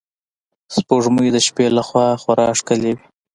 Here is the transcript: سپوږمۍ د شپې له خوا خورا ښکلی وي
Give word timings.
سپوږمۍ 0.75 1.27
د 1.33 1.37
شپې 1.47 1.65
له 1.77 1.81
خوا 1.87 2.07
خورا 2.21 2.47
ښکلی 2.59 2.91
وي 2.95 3.05